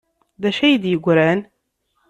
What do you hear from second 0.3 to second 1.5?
D acu ay d-yeggran?